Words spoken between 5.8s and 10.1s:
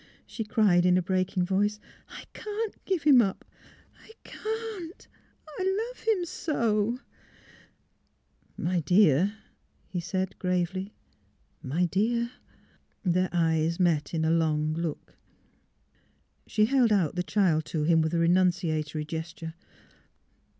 love him so!"'' My dear," he